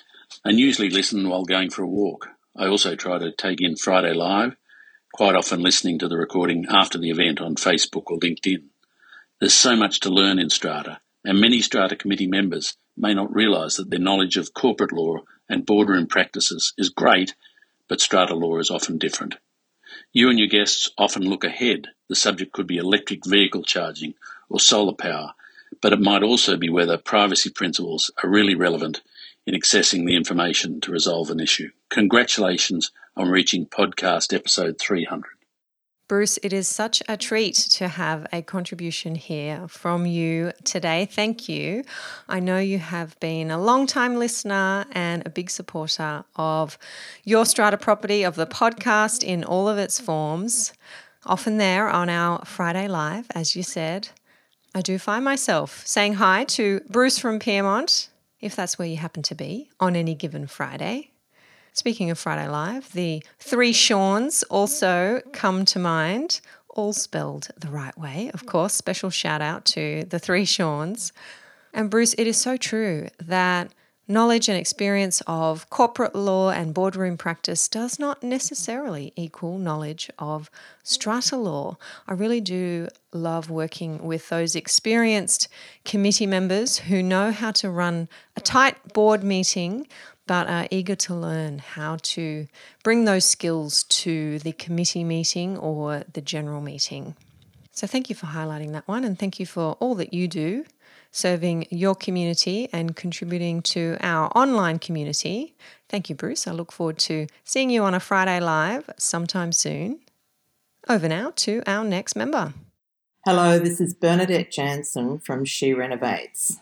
and 0.45 0.59
usually 0.59 0.91
listen 0.91 1.29
while 1.29 1.45
going 1.45 1.71
for 1.71 1.83
a 1.83 1.89
walk. 1.89 2.29
I 2.57 2.69
also 2.69 2.95
try 2.95 3.19
to 3.19 3.33
take 3.33 3.61
in 3.61 3.77
Friday 3.77 4.15
Live, 4.15 4.57
quite 5.13 5.35
often 5.35 5.61
listening 5.61 5.99
to 5.99 6.09
the 6.09 6.17
recording 6.17 6.67
after 6.69 6.99
the 6.99 7.11
event 7.11 7.41
on 7.41 7.57
Facebook 7.57 8.05
or 8.07 8.19
LinkedIn. 8.19 8.65
There's 9.41 9.55
so 9.55 9.77
much 9.77 10.01
to 10.01 10.11
learn 10.11 10.39
in 10.39 10.49
Strata, 10.49 11.01
and 11.25 11.41
many 11.41 11.61
Strata 11.61 11.97
committee 11.97 12.29
members 12.29 12.77
may 12.97 13.15
not 13.15 13.35
realise 13.35 13.77
that 13.77 13.91
their 13.91 13.99
knowledge 13.99 14.37
of 14.37 14.55
corporate 14.55 14.93
law 14.93 15.19
and 15.49 15.67
boardroom 15.67 16.07
practices 16.07 16.73
is 16.79 16.89
great, 16.89 17.35
but 17.89 18.01
strata 18.01 18.35
law 18.35 18.59
is 18.59 18.71
often 18.71 18.99
different. 18.99 19.35
You 20.13 20.31
and 20.31 20.39
your 20.39 20.49
guests 20.49 20.91
often 20.97 21.29
look 21.29 21.45
ahead. 21.45 21.89
The 22.09 22.15
subject 22.15 22.53
could 22.53 22.67
be 22.67 22.77
electric 22.77 23.27
vehicle 23.27 23.65
charging 23.65 24.15
or 24.49 24.61
solar 24.61 24.95
power, 24.95 25.33
but 25.83 25.93
it 25.93 26.01
might 26.01 26.23
also 26.23 26.57
be 26.57 26.71
whether 26.71 26.97
privacy 26.97 27.51
principles 27.51 28.11
are 28.23 28.31
really 28.31 28.55
relevant 28.55 29.03
in 29.47 29.55
accessing 29.55 30.07
the 30.07 30.17
information 30.17 30.81
to 30.83 30.93
resolve 30.93 31.31
an 31.31 31.41
issue. 31.41 31.71
Congratulations 31.91 32.93
on 33.17 33.29
reaching 33.29 33.67
podcast 33.67 34.33
episode 34.33 34.79
300. 34.79 35.34
Bruce, 36.15 36.39
it 36.45 36.53
is 36.53 36.69
such 36.69 37.03
a 37.09 37.17
treat 37.17 37.57
to 37.57 37.89
have 37.89 38.25
a 38.33 38.41
contribution 38.41 39.17
here 39.17 39.67
from 39.67 40.07
you 40.07 40.53
today. 40.63 41.09
Thank 41.11 41.49
you. 41.49 41.83
I 42.29 42.39
know 42.39 42.59
you 42.61 42.79
have 42.79 43.19
been 43.19 43.51
a 43.51 43.61
long 43.61 43.89
time 43.89 44.15
listener 44.15 44.85
and 44.93 45.27
a 45.27 45.31
big 45.31 45.51
supporter 45.51 46.23
of 46.37 46.79
Your 47.25 47.45
Strata 47.45 47.79
Property, 47.79 48.23
of 48.23 48.37
the 48.37 48.47
podcast 48.47 49.25
in 49.25 49.43
all 49.43 49.69
of 49.69 49.77
its 49.77 49.99
forms. 49.99 50.73
Often 51.27 51.59
there 51.59 51.89
on 51.89 52.09
our 52.09 52.45
Friday 52.45 52.87
Live, 52.87 53.27
as 53.35 53.57
you 53.57 53.65
said. 53.65 54.11
I 54.73 54.83
do 54.83 55.01
find 55.01 55.25
myself 55.25 55.85
saying 55.85 56.15
hi 56.15 56.45
to 56.45 56.81
Bruce 56.89 57.19
from 57.19 57.41
Pyrmont, 57.41 58.07
if 58.41 58.55
that's 58.55 58.79
where 58.79 58.87
you 58.87 58.99
happen 58.99 59.25
to 59.25 59.35
be, 59.35 59.69
on 59.81 59.97
any 59.97 60.15
given 60.15 60.47
Friday. 60.47 61.11
Speaking 61.77 62.09
of 62.09 62.21
Friday 62.21 62.47
Live, 62.47 62.93
the 62.93 63.21
three 63.41 63.73
Seans 63.73 64.45
also 64.45 65.21
come 65.33 65.65
to 65.65 65.81
mind, 65.81 66.41
all 66.69 66.93
spelled 66.93 67.49
the 67.59 67.67
right 67.67 67.99
way, 67.99 68.31
of 68.33 68.47
course. 68.47 68.75
Special 68.75 69.11
shout 69.11 69.43
out 69.43 69.65
to 69.67 70.05
the 70.05 70.21
three 70.21 70.45
Seans. 70.45 71.13
And 71.73 71.91
Bruce, 71.91 72.15
it 72.17 72.29
is 72.29 72.37
so 72.37 72.57
true 72.57 73.09
that 73.19 73.73
knowledge 74.07 74.49
and 74.49 74.57
experience 74.57 75.21
of 75.27 75.69
corporate 75.69 76.15
law 76.15 76.51
and 76.51 76.75
boardroom 76.75 77.17
practice 77.17 77.67
does 77.67 77.99
not 77.99 78.23
necessarily 78.23 79.13
equal 79.17 79.59
knowledge 79.59 80.09
of 80.17 80.53
strata 80.85 81.37
law. 81.37 81.77
I 82.07 82.13
really 82.13 82.41
do 82.41 82.87
love 83.13 83.51
working 83.51 84.05
with 84.05 84.29
those 84.29 84.55
experienced 84.55 85.49
committee 85.85 86.27
members 86.27 86.79
who 86.79 87.03
know 87.03 87.33
how 87.33 87.51
to 87.53 87.69
run 87.69 88.09
a 88.37 88.41
tight 88.41 88.93
board 88.93 89.25
meeting 89.25 89.89
but 90.27 90.49
are 90.49 90.67
eager 90.71 90.95
to 90.95 91.15
learn 91.15 91.59
how 91.59 91.99
to 92.03 92.47
bring 92.83 93.05
those 93.05 93.25
skills 93.25 93.85
to 93.85 94.39
the 94.41 94.53
committee 94.53 95.05
meeting 95.05 95.59
or 95.59 96.05
the 96.13 96.21
general 96.21 96.61
meeting. 96.61 97.15
So, 97.73 97.87
thank 97.87 98.09
you 98.09 98.15
for 98.15 98.27
highlighting 98.27 98.73
that 98.73 98.87
one, 98.87 99.05
and 99.05 99.19
thank 99.19 99.41
you 99.41 99.47
for 99.47 99.73
all 99.81 99.95
that 99.97 100.15
you 100.15 100.29
do 100.29 100.65
serving 101.15 101.65
your 101.71 101.95
community 101.95 102.69
and 102.73 102.97
contributing 102.97 103.63
to 103.63 103.97
our 104.01 104.27
online 104.37 104.81
community. 104.81 105.55
Thank 105.89 106.09
you, 106.11 106.17
Bruce. 106.17 106.47
I 106.49 106.51
look 106.51 106.73
forward 106.73 106.99
to 107.01 107.29
seeing 107.45 107.71
you 107.71 107.85
on 107.85 107.95
a 107.95 108.01
Friday 108.01 108.41
Live 108.41 108.91
sometime 108.99 109.53
soon. 109.53 110.01
Over 110.89 111.09
now 111.09 111.33
to 111.37 111.63
our 111.67 111.85
next 111.85 112.17
member. 112.17 112.53
Hello, 113.25 113.59
this 113.59 113.81
is 113.81 113.95
Bernadette 113.95 114.51
Jansen 114.51 115.19
from 115.21 115.45
She 115.45 115.73
Renovates. 115.73 116.59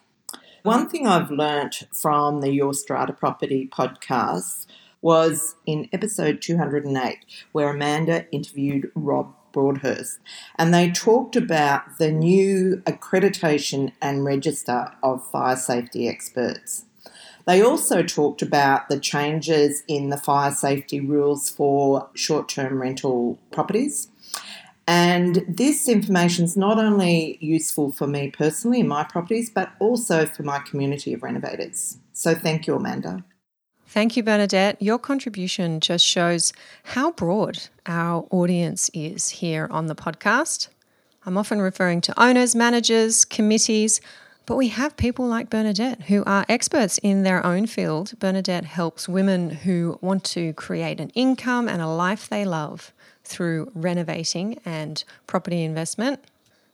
One 0.62 0.82
mm-hmm. 0.82 0.90
thing 0.90 1.06
I've 1.08 1.30
learnt 1.30 1.82
from 1.92 2.40
the 2.40 2.52
Your 2.52 2.72
Strata 2.72 3.12
Property 3.12 3.68
podcast 3.72 4.66
was 5.00 5.56
in 5.66 5.88
episode 5.92 6.40
208, 6.40 7.18
where 7.50 7.70
Amanda 7.70 8.26
interviewed 8.30 8.92
Rob 8.94 9.34
Broadhurst, 9.52 10.20
and 10.56 10.72
they 10.72 10.92
talked 10.92 11.34
about 11.34 11.98
the 11.98 12.12
new 12.12 12.80
accreditation 12.86 13.92
and 14.00 14.24
register 14.24 14.92
of 15.02 15.28
fire 15.30 15.56
safety 15.56 16.08
experts. 16.08 16.84
They 17.44 17.60
also 17.60 18.04
talked 18.04 18.40
about 18.40 18.88
the 18.88 19.00
changes 19.00 19.82
in 19.88 20.10
the 20.10 20.16
fire 20.16 20.52
safety 20.52 21.00
rules 21.00 21.50
for 21.50 22.08
short 22.14 22.48
term 22.48 22.80
rental 22.80 23.40
properties 23.50 24.11
and 24.86 25.44
this 25.48 25.88
information 25.88 26.44
is 26.44 26.56
not 26.56 26.78
only 26.78 27.38
useful 27.40 27.92
for 27.92 28.06
me 28.06 28.30
personally 28.30 28.80
in 28.80 28.88
my 28.88 29.04
properties, 29.04 29.50
but 29.50 29.72
also 29.78 30.26
for 30.26 30.42
my 30.42 30.58
community 30.60 31.12
of 31.12 31.22
renovators. 31.22 31.98
So 32.12 32.34
thank 32.34 32.66
you, 32.66 32.74
Amanda. 32.74 33.24
Thank 33.86 34.16
you, 34.16 34.22
Bernadette. 34.22 34.80
Your 34.80 34.98
contribution 34.98 35.78
just 35.78 36.04
shows 36.04 36.52
how 36.82 37.12
broad 37.12 37.58
our 37.86 38.26
audience 38.30 38.90
is 38.94 39.28
here 39.28 39.68
on 39.70 39.86
the 39.86 39.94
podcast. 39.94 40.68
I'm 41.26 41.36
often 41.36 41.60
referring 41.60 42.00
to 42.02 42.20
owners, 42.20 42.54
managers, 42.54 43.24
committees, 43.24 44.00
but 44.46 44.56
we 44.56 44.68
have 44.68 44.96
people 44.96 45.26
like 45.26 45.50
Bernadette 45.50 46.02
who 46.02 46.24
are 46.24 46.44
experts 46.48 46.98
in 46.98 47.22
their 47.22 47.44
own 47.44 47.66
field. 47.66 48.12
Bernadette 48.18 48.64
helps 48.64 49.08
women 49.08 49.50
who 49.50 49.98
want 50.00 50.24
to 50.24 50.52
create 50.54 51.00
an 51.00 51.10
income 51.10 51.68
and 51.68 51.80
a 51.80 51.86
life 51.86 52.28
they 52.28 52.44
love 52.44 52.92
through 53.24 53.70
renovating 53.74 54.58
and 54.64 55.04
property 55.26 55.62
investment. 55.62 56.20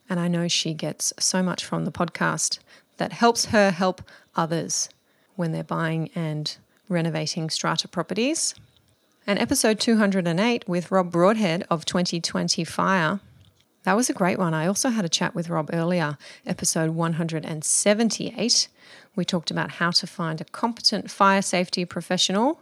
And 0.09 0.19
I 0.19 0.27
know 0.27 0.47
she 0.47 0.73
gets 0.73 1.13
so 1.19 1.43
much 1.43 1.63
from 1.63 1.85
the 1.85 1.91
podcast 1.91 2.59
that 2.97 3.13
helps 3.13 3.45
her 3.45 3.71
help 3.71 4.01
others 4.35 4.89
when 5.35 5.51
they're 5.51 5.63
buying 5.63 6.09
and 6.15 6.57
renovating 6.89 7.49
strata 7.49 7.87
properties. 7.87 8.55
And 9.27 9.37
episode 9.37 9.79
208 9.79 10.67
with 10.67 10.91
Rob 10.91 11.11
Broadhead 11.11 11.63
of 11.69 11.85
2020 11.85 12.63
Fire. 12.63 13.19
That 13.89 13.95
was 13.95 14.07
a 14.07 14.13
great 14.13 14.37
one. 14.37 14.53
I 14.53 14.67
also 14.67 14.89
had 14.89 15.03
a 15.03 15.09
chat 15.09 15.33
with 15.33 15.49
Rob 15.49 15.71
earlier, 15.73 16.19
episode 16.45 16.91
178. 16.91 18.67
We 19.15 19.25
talked 19.25 19.49
about 19.49 19.71
how 19.71 19.89
to 19.89 20.05
find 20.05 20.39
a 20.39 20.43
competent 20.43 21.09
fire 21.09 21.41
safety 21.41 21.85
professional. 21.85 22.61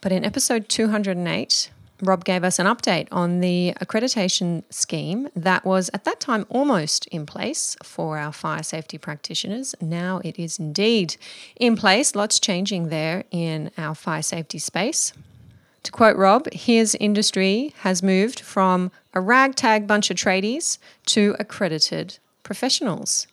But 0.00 0.10
in 0.10 0.24
episode 0.24 0.68
208, 0.68 1.70
Rob 2.02 2.24
gave 2.24 2.42
us 2.42 2.58
an 2.58 2.66
update 2.66 3.06
on 3.12 3.38
the 3.38 3.74
accreditation 3.80 4.64
scheme 4.68 5.28
that 5.36 5.64
was 5.64 5.88
at 5.94 6.02
that 6.02 6.18
time 6.18 6.44
almost 6.48 7.06
in 7.12 7.26
place 7.26 7.76
for 7.84 8.18
our 8.18 8.32
fire 8.32 8.64
safety 8.64 8.98
practitioners. 8.98 9.72
Now 9.80 10.20
it 10.24 10.36
is 10.36 10.58
indeed 10.58 11.14
in 11.54 11.76
place, 11.76 12.16
lots 12.16 12.40
changing 12.40 12.88
there 12.88 13.22
in 13.30 13.70
our 13.78 13.94
fire 13.94 14.20
safety 14.22 14.58
space. 14.58 15.12
To 15.84 15.92
quote 15.92 16.16
Rob, 16.16 16.52
his 16.52 16.96
industry 16.96 17.72
has 17.82 18.02
moved 18.02 18.40
from 18.40 18.90
a 19.16 19.20
ragtag 19.20 19.86
bunch 19.86 20.10
of 20.10 20.16
tradies 20.18 20.76
to 21.06 21.34
accredited 21.38 22.18
professionals. 22.42 23.26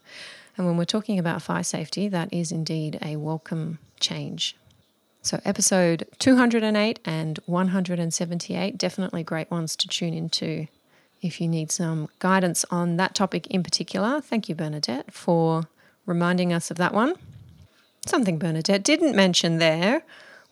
And 0.55 0.65
when 0.65 0.77
we're 0.77 0.85
talking 0.85 1.19
about 1.19 1.41
fire 1.41 1.61
safety, 1.61 2.07
that 2.07 2.31
is 2.31 2.53
indeed 2.53 2.97
a 3.01 3.17
welcome 3.17 3.79
change. 3.99 4.55
So, 5.21 5.41
episode 5.43 6.07
208 6.19 6.99
and 7.03 7.37
178, 7.47 8.77
definitely 8.77 9.23
great 9.23 9.51
ones 9.51 9.75
to 9.75 9.89
tune 9.89 10.13
into 10.13 10.67
if 11.21 11.41
you 11.41 11.49
need 11.49 11.69
some 11.69 12.07
guidance 12.19 12.63
on 12.71 12.95
that 12.95 13.13
topic 13.13 13.47
in 13.47 13.61
particular. 13.61 14.21
Thank 14.21 14.47
you, 14.47 14.55
Bernadette, 14.55 15.13
for 15.13 15.63
reminding 16.05 16.53
us 16.53 16.71
of 16.71 16.77
that 16.77 16.93
one. 16.93 17.15
Something 18.05 18.37
Bernadette 18.37 18.83
didn't 18.83 19.17
mention 19.17 19.57
there 19.57 20.03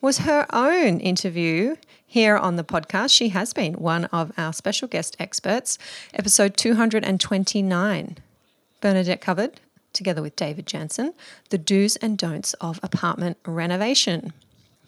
was 0.02 0.18
her 0.18 0.46
own 0.52 0.98
interview 0.98 1.76
here 2.04 2.36
on 2.36 2.56
the 2.56 2.64
podcast. 2.64 3.10
She 3.10 3.28
has 3.28 3.54
been 3.54 3.74
one 3.74 4.06
of 4.06 4.32
our 4.36 4.52
special 4.52 4.88
guest 4.88 5.16
experts, 5.20 5.78
episode 6.12 6.56
229. 6.56 8.18
Bernadette 8.80 9.20
covered, 9.20 9.60
together 9.92 10.20
with 10.20 10.34
David 10.34 10.66
Jansen, 10.66 11.14
the 11.50 11.56
do's 11.56 11.94
and 11.96 12.18
don'ts 12.18 12.52
of 12.54 12.80
apartment 12.82 13.38
renovation. 13.46 14.32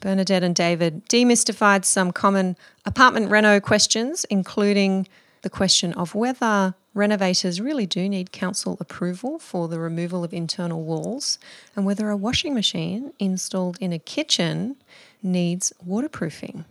Bernadette 0.01 0.43
and 0.43 0.53
David 0.53 1.07
demystified 1.07 1.85
some 1.85 2.11
common 2.11 2.57
apartment 2.85 3.31
reno 3.31 3.61
questions, 3.61 4.25
including 4.25 5.07
the 5.43 5.49
question 5.49 5.93
of 5.93 6.13
whether 6.13 6.75
renovators 6.95 7.61
really 7.61 7.85
do 7.85 8.09
need 8.09 8.31
council 8.31 8.77
approval 8.79 9.37
for 9.37 9.67
the 9.67 9.79
removal 9.79 10.23
of 10.23 10.33
internal 10.33 10.81
walls 10.81 11.37
and 11.75 11.85
whether 11.85 12.09
a 12.09 12.17
washing 12.17 12.55
machine 12.55 13.13
installed 13.19 13.77
in 13.79 13.93
a 13.93 13.99
kitchen 13.99 14.77
needs 15.21 15.71
waterproofing. 15.85 16.65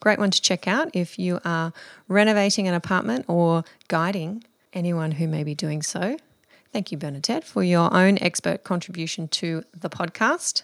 Great 0.00 0.18
one 0.18 0.32
to 0.32 0.42
check 0.42 0.66
out 0.66 0.90
if 0.92 1.18
you 1.18 1.40
are 1.44 1.72
renovating 2.08 2.66
an 2.66 2.74
apartment 2.74 3.24
or 3.28 3.62
guiding 3.86 4.44
anyone 4.74 5.12
who 5.12 5.28
may 5.28 5.44
be 5.44 5.54
doing 5.54 5.80
so. 5.80 6.16
Thank 6.72 6.90
you, 6.90 6.98
Bernadette, 6.98 7.44
for 7.44 7.62
your 7.62 7.94
own 7.94 8.18
expert 8.20 8.64
contribution 8.64 9.28
to 9.28 9.62
the 9.78 9.88
podcast. 9.88 10.62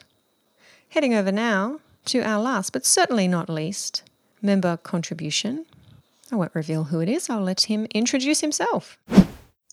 Heading 0.89 1.15
over 1.15 1.31
now 1.31 1.79
to 2.07 2.23
our 2.23 2.41
last, 2.41 2.73
but 2.73 2.85
certainly 2.85 3.29
not 3.29 3.49
least, 3.49 4.03
member 4.43 4.77
contribution 4.79 5.67
I 6.33 6.37
won't 6.37 6.55
reveal 6.55 6.85
who 6.85 7.01
it 7.01 7.09
is. 7.09 7.31
I'll 7.31 7.41
let 7.41 7.63
him 7.63 7.87
introduce 7.95 8.41
himself. 8.41 8.99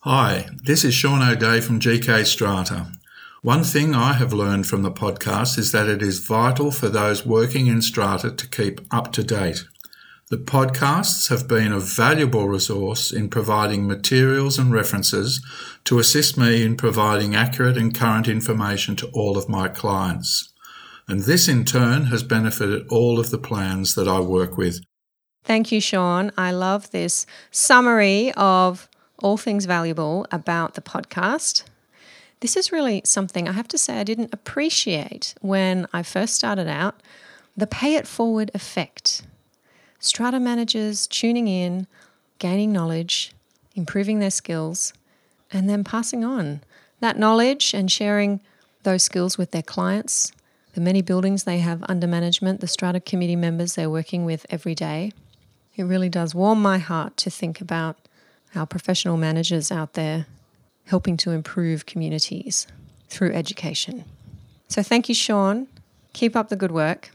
Hi, 0.04 0.48
this 0.64 0.84
is 0.84 0.94
Sean 0.94 1.22
O'Day 1.22 1.62
from 1.62 1.80
GK 1.80 2.26
Strata. 2.26 2.92
One 3.42 3.64
thing 3.64 3.94
I 3.94 4.14
have 4.14 4.34
learned 4.34 4.68
from 4.68 4.82
the 4.82 4.92
podcast 4.92 5.58
is 5.58 5.72
that 5.72 5.88
it 5.88 6.02
is 6.02 6.20
vital 6.20 6.72
for 6.72 6.90
those 6.90 7.26
working 7.26 7.68
in 7.68 7.82
Strata 7.82 8.32
to 8.32 8.48
keep 8.48 8.82
up 8.92 9.12
to 9.14 9.24
date. 9.24 9.66
The 10.30 10.38
podcasts 10.38 11.30
have 11.30 11.48
been 11.48 11.72
a 11.72 11.80
valuable 11.80 12.48
resource 12.48 13.12
in 13.12 13.30
providing 13.30 13.88
materials 13.88 14.58
and 14.58 14.74
references 14.74 15.46
to 15.84 16.00
assist 16.00 16.38
me 16.38 16.64
in 16.64 16.76
providing 16.78 17.36
accurate 17.36 17.78
and 17.78 17.94
current 17.94 18.28
information 18.28 18.96
to 18.96 19.08
all 19.14 19.38
of 19.38 19.48
my 19.48 19.68
clients. 19.68 20.52
And 21.08 21.22
this 21.22 21.48
in 21.48 21.66
turn 21.66 22.06
has 22.06 22.24
benefited 22.24 22.88
all 22.90 23.20
of 23.20 23.30
the 23.30 23.38
plans 23.38 23.94
that 23.94 24.08
I 24.08 24.20
work 24.20 24.58
with. 24.58 24.80
Thank 25.46 25.72
you, 25.72 25.80
Sean. 25.80 26.32
I 26.38 26.52
love 26.52 26.90
this 26.90 27.28
summary 27.52 28.32
of 28.34 28.90
all 29.20 29.38
things 29.38 29.66
valuable 29.66 30.25
about 30.32 30.74
the 30.74 30.82
podcast. 30.82 31.64
This 32.40 32.58
is 32.58 32.72
really 32.72 33.02
something 33.06 33.48
I 33.48 33.52
have 33.54 33.68
to 33.70 33.78
say 33.78 34.00
I 34.00 34.04
didn't 34.04 34.34
appreciate 34.34 35.36
when 35.42 35.88
I 35.94 36.02
first 36.04 36.34
started 36.34 36.68
out 36.68 37.02
the 37.56 37.68
pay 37.68 37.96
it 37.96 38.08
forward 38.08 38.52
effect. 38.54 39.22
Strata 40.00 40.40
managers 40.40 41.08
tuning 41.08 41.48
in, 41.48 41.88
gaining 42.40 42.72
knowledge, 42.74 43.32
improving 43.75 44.20
their 44.20 44.32
skills, 44.32 44.94
and 45.52 45.70
then 45.70 45.84
passing 45.84 46.25
on 46.25 46.62
that 47.02 47.20
knowledge 47.20 47.74
and 47.74 47.92
sharing 47.92 48.40
those 48.84 49.04
skills 49.04 49.38
with 49.38 49.52
their 49.52 49.62
clients, 49.62 50.32
the 50.74 50.82
many 50.82 51.02
buildings 51.04 51.44
they 51.44 51.60
have 51.60 51.84
under 51.88 52.08
management, 52.08 52.62
the 52.62 52.68
strata 52.68 53.00
committee 53.00 53.36
members 53.36 53.75
they're 53.75 53.90
working 53.90 54.25
with 54.25 54.46
every 54.50 54.74
day. 54.74 55.12
It 55.75 55.84
really 55.84 56.10
does 56.10 56.34
warm 56.34 56.62
my 56.62 56.77
heart 56.77 57.17
to 57.17 57.29
think 57.29 57.60
about 57.60 57.98
our 58.55 58.65
professional 58.65 59.17
managers 59.17 59.72
out 59.72 59.94
there 59.94 60.25
helping 60.86 61.17
to 61.17 61.32
improve 61.32 61.86
communities 61.86 62.67
through 63.10 63.34
education. 63.34 64.05
So, 64.67 64.82
thank 64.82 65.10
you, 65.10 65.15
Sean. 65.15 65.67
Keep 66.14 66.35
up 66.35 66.50
the 66.50 66.55
good 66.55 66.72
work. 66.72 67.11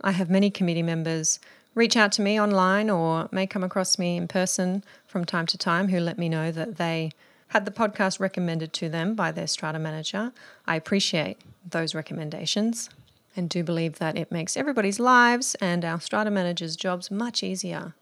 I 0.00 0.12
have 0.12 0.28
many 0.28 0.50
committee 0.50 0.82
members 0.82 1.38
reach 1.74 1.96
out 1.96 2.12
to 2.12 2.22
me 2.22 2.40
online 2.40 2.90
or 2.90 3.28
may 3.30 3.46
come 3.46 3.62
across 3.62 3.98
me 3.98 4.16
in 4.16 4.28
person 4.28 4.82
from 5.06 5.24
time 5.24 5.46
to 5.46 5.56
time 5.56 5.88
who 5.88 6.00
let 6.00 6.18
me 6.18 6.28
know 6.28 6.50
that 6.50 6.76
they 6.76 7.12
had 7.48 7.64
the 7.64 7.70
podcast 7.70 8.18
recommended 8.18 8.72
to 8.72 8.88
them 8.88 9.14
by 9.14 9.30
their 9.30 9.46
strata 9.46 9.78
manager. 9.78 10.32
I 10.66 10.76
appreciate 10.76 11.38
those 11.68 11.94
recommendations 11.94 12.90
and 13.34 13.48
do 13.48 13.64
believe 13.64 13.98
that 13.98 14.16
it 14.16 14.30
makes 14.30 14.56
everybody's 14.56 15.00
lives 15.00 15.54
and 15.60 15.84
our 15.84 16.00
strata 16.00 16.30
managers' 16.30 16.76
jobs 16.76 17.10
much 17.10 17.42
easier 17.42 17.94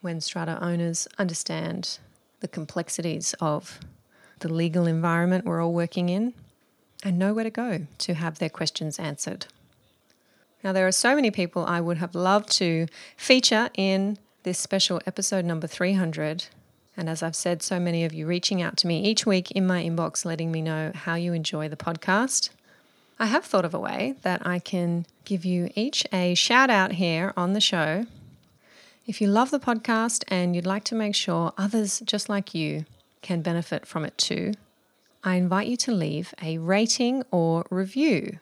when 0.00 0.20
strata 0.20 0.58
owners 0.62 1.06
understand 1.18 1.98
the 2.40 2.48
complexities 2.48 3.34
of 3.40 3.78
the 4.40 4.52
legal 4.52 4.86
environment 4.86 5.44
we're 5.44 5.62
all 5.62 5.72
working 5.72 6.08
in 6.08 6.34
and 7.04 7.18
know 7.18 7.32
where 7.32 7.44
to 7.44 7.50
go 7.50 7.86
to 7.98 8.14
have 8.14 8.38
their 8.38 8.48
questions 8.48 8.98
answered. 8.98 9.46
Now, 10.62 10.72
there 10.72 10.86
are 10.86 10.92
so 10.92 11.14
many 11.14 11.30
people 11.30 11.64
I 11.64 11.80
would 11.80 11.98
have 11.98 12.14
loved 12.14 12.50
to 12.52 12.86
feature 13.16 13.70
in 13.74 14.18
this 14.44 14.58
special 14.58 15.00
episode 15.06 15.44
number 15.44 15.66
300. 15.66 16.46
And 16.96 17.08
as 17.08 17.22
I've 17.22 17.36
said, 17.36 17.62
so 17.62 17.80
many 17.80 18.04
of 18.04 18.12
you 18.12 18.26
reaching 18.26 18.62
out 18.62 18.76
to 18.78 18.86
me 18.86 19.02
each 19.02 19.26
week 19.26 19.50
in 19.52 19.66
my 19.66 19.82
inbox, 19.82 20.24
letting 20.24 20.52
me 20.52 20.62
know 20.62 20.92
how 20.94 21.14
you 21.14 21.32
enjoy 21.32 21.68
the 21.68 21.76
podcast. 21.76 22.50
I 23.22 23.26
have 23.26 23.44
thought 23.44 23.64
of 23.64 23.72
a 23.72 23.78
way 23.78 24.16
that 24.22 24.44
I 24.44 24.58
can 24.58 25.06
give 25.24 25.44
you 25.44 25.70
each 25.76 26.04
a 26.12 26.34
shout 26.34 26.70
out 26.70 26.94
here 26.94 27.32
on 27.36 27.52
the 27.52 27.60
show. 27.60 28.06
If 29.06 29.20
you 29.20 29.28
love 29.28 29.52
the 29.52 29.60
podcast 29.60 30.24
and 30.26 30.56
you'd 30.56 30.66
like 30.66 30.82
to 30.86 30.96
make 30.96 31.14
sure 31.14 31.52
others 31.56 32.02
just 32.04 32.28
like 32.28 32.52
you 32.52 32.84
can 33.20 33.40
benefit 33.40 33.86
from 33.86 34.04
it 34.04 34.18
too, 34.18 34.54
I 35.22 35.36
invite 35.36 35.68
you 35.68 35.76
to 35.76 35.92
leave 35.92 36.34
a 36.42 36.58
rating 36.58 37.22
or 37.30 37.64
review 37.70 38.40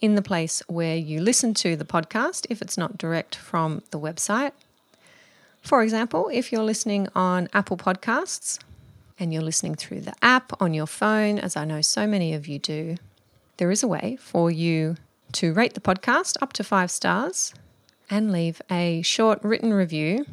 in 0.00 0.14
the 0.14 0.22
place 0.22 0.62
where 0.68 0.94
you 0.94 1.20
listen 1.20 1.52
to 1.54 1.74
the 1.74 1.84
podcast 1.84 2.46
if 2.48 2.62
it's 2.62 2.78
not 2.78 2.98
direct 2.98 3.34
from 3.34 3.82
the 3.90 3.98
website. 3.98 4.52
For 5.60 5.82
example, 5.82 6.30
if 6.32 6.52
you're 6.52 6.62
listening 6.62 7.08
on 7.16 7.48
Apple 7.52 7.76
Podcasts 7.76 8.60
and 9.18 9.32
you're 9.32 9.42
listening 9.42 9.74
through 9.74 10.02
the 10.02 10.14
app 10.22 10.52
on 10.62 10.72
your 10.72 10.86
phone, 10.86 11.40
as 11.40 11.56
I 11.56 11.64
know 11.64 11.80
so 11.80 12.06
many 12.06 12.32
of 12.32 12.46
you 12.46 12.60
do, 12.60 12.96
there 13.58 13.70
is 13.70 13.82
a 13.82 13.88
way 13.88 14.16
for 14.20 14.50
you 14.50 14.96
to 15.32 15.52
rate 15.52 15.74
the 15.74 15.80
podcast 15.80 16.36
up 16.40 16.52
to 16.54 16.64
five 16.64 16.90
stars 16.90 17.52
and 18.08 18.32
leave 18.32 18.62
a 18.70 19.02
short 19.02 19.42
written 19.42 19.74
review 19.74 20.24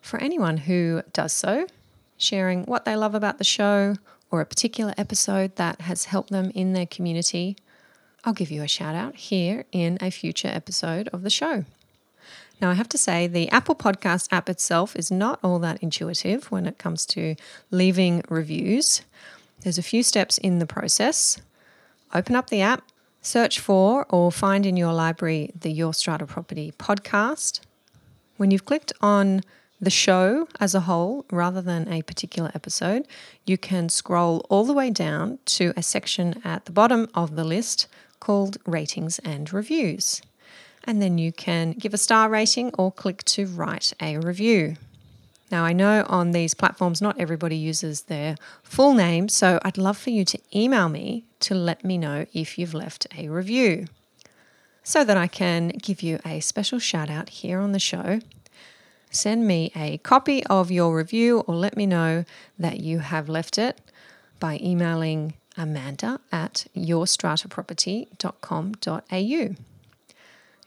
for 0.00 0.18
anyone 0.20 0.56
who 0.56 1.02
does 1.12 1.32
so, 1.32 1.66
sharing 2.16 2.64
what 2.64 2.84
they 2.84 2.96
love 2.96 3.14
about 3.14 3.38
the 3.38 3.44
show 3.44 3.96
or 4.30 4.40
a 4.40 4.46
particular 4.46 4.94
episode 4.96 5.56
that 5.56 5.82
has 5.82 6.06
helped 6.06 6.30
them 6.30 6.50
in 6.54 6.72
their 6.72 6.86
community. 6.86 7.56
I'll 8.24 8.32
give 8.32 8.50
you 8.50 8.62
a 8.62 8.68
shout 8.68 8.94
out 8.94 9.16
here 9.16 9.64
in 9.72 9.98
a 10.00 10.10
future 10.10 10.48
episode 10.48 11.08
of 11.08 11.22
the 11.22 11.30
show. 11.30 11.64
Now, 12.60 12.70
I 12.70 12.74
have 12.74 12.88
to 12.90 12.98
say, 12.98 13.26
the 13.26 13.50
Apple 13.50 13.74
Podcast 13.74 14.28
app 14.32 14.48
itself 14.48 14.96
is 14.96 15.10
not 15.10 15.38
all 15.42 15.58
that 15.58 15.82
intuitive 15.82 16.50
when 16.50 16.66
it 16.66 16.78
comes 16.78 17.04
to 17.06 17.34
leaving 17.70 18.22
reviews. 18.30 19.02
There's 19.60 19.78
a 19.78 19.82
few 19.82 20.02
steps 20.02 20.38
in 20.38 20.58
the 20.58 20.66
process 20.66 21.38
open 22.16 22.34
up 22.34 22.48
the 22.48 22.62
app, 22.62 22.82
search 23.20 23.60
for 23.60 24.06
or 24.08 24.32
find 24.32 24.64
in 24.64 24.76
your 24.76 24.92
library 24.94 25.50
the 25.54 25.70
Your 25.70 25.92
Strata 25.92 26.26
Property 26.26 26.72
podcast. 26.78 27.60
When 28.38 28.50
you've 28.50 28.64
clicked 28.64 28.92
on 29.02 29.42
the 29.80 29.90
show 29.90 30.48
as 30.58 30.74
a 30.74 30.80
whole 30.80 31.26
rather 31.30 31.60
than 31.60 31.92
a 31.92 32.00
particular 32.02 32.50
episode, 32.54 33.06
you 33.44 33.58
can 33.58 33.90
scroll 33.90 34.46
all 34.48 34.64
the 34.64 34.72
way 34.72 34.88
down 34.88 35.38
to 35.44 35.74
a 35.76 35.82
section 35.82 36.40
at 36.42 36.64
the 36.64 36.72
bottom 36.72 37.06
of 37.14 37.36
the 37.36 37.44
list 37.44 37.86
called 38.18 38.56
Ratings 38.64 39.18
and 39.18 39.52
Reviews. 39.52 40.22
And 40.84 41.02
then 41.02 41.18
you 41.18 41.32
can 41.32 41.72
give 41.72 41.92
a 41.92 41.98
star 41.98 42.30
rating 42.30 42.70
or 42.78 42.90
click 42.90 43.24
to 43.24 43.46
write 43.46 43.92
a 44.00 44.16
review. 44.16 44.76
Now, 45.50 45.64
I 45.64 45.72
know 45.72 46.04
on 46.08 46.32
these 46.32 46.54
platforms 46.54 47.00
not 47.00 47.20
everybody 47.20 47.56
uses 47.56 48.02
their 48.02 48.36
full 48.62 48.94
name, 48.94 49.28
so 49.28 49.60
I'd 49.64 49.78
love 49.78 49.96
for 49.96 50.10
you 50.10 50.24
to 50.24 50.38
email 50.54 50.88
me 50.88 51.24
to 51.40 51.54
let 51.54 51.84
me 51.84 51.98
know 51.98 52.26
if 52.32 52.58
you've 52.58 52.74
left 52.74 53.06
a 53.16 53.28
review 53.28 53.86
so 54.82 55.04
that 55.04 55.16
I 55.16 55.28
can 55.28 55.68
give 55.68 56.02
you 56.02 56.18
a 56.24 56.40
special 56.40 56.78
shout 56.78 57.10
out 57.10 57.28
here 57.28 57.60
on 57.60 57.72
the 57.72 57.78
show. 57.78 58.20
Send 59.10 59.46
me 59.46 59.70
a 59.76 59.98
copy 59.98 60.44
of 60.46 60.70
your 60.70 60.96
review 60.96 61.40
or 61.40 61.54
let 61.54 61.76
me 61.76 61.86
know 61.86 62.24
that 62.58 62.80
you 62.80 62.98
have 62.98 63.28
left 63.28 63.56
it 63.56 63.80
by 64.40 64.58
emailing 64.62 65.34
amanda 65.56 66.20
at 66.30 66.66
yourstrataproperty.com.au. 66.76 69.54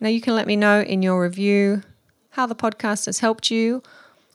Now, 0.02 0.08
you 0.08 0.22
can 0.22 0.36
let 0.36 0.48
me 0.48 0.56
know 0.56 0.82
in 0.82 1.04
your 1.04 1.22
review 1.22 1.84
how 2.32 2.46
the 2.46 2.56
podcast 2.56 3.06
has 3.06 3.20
helped 3.20 3.52
you 3.52 3.84